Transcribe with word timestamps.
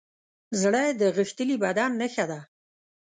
زړه 0.61 0.83
د 0.99 1.01
غښتلي 1.17 1.55
بدن 1.63 1.91
نښه 2.01 2.25
ده. 2.31 2.39